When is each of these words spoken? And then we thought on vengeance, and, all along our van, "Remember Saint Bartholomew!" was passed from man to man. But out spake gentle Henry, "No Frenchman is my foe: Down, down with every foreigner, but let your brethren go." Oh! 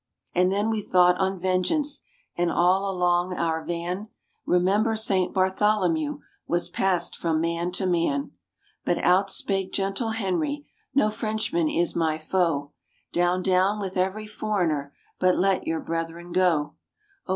And 0.33 0.51
then 0.51 0.71
we 0.71 0.81
thought 0.81 1.15
on 1.19 1.39
vengeance, 1.39 2.01
and, 2.35 2.51
all 2.51 2.89
along 2.89 3.37
our 3.37 3.63
van, 3.63 4.07
"Remember 4.47 4.95
Saint 4.95 5.31
Bartholomew!" 5.31 6.17
was 6.47 6.69
passed 6.69 7.15
from 7.15 7.39
man 7.39 7.71
to 7.73 7.85
man. 7.85 8.31
But 8.83 8.97
out 9.03 9.29
spake 9.29 9.71
gentle 9.71 10.09
Henry, 10.09 10.65
"No 10.95 11.11
Frenchman 11.11 11.69
is 11.69 11.95
my 11.95 12.17
foe: 12.17 12.71
Down, 13.13 13.43
down 13.43 13.79
with 13.79 13.95
every 13.95 14.25
foreigner, 14.25 14.91
but 15.19 15.37
let 15.37 15.67
your 15.67 15.79
brethren 15.79 16.31
go." 16.31 16.73
Oh! 17.27 17.29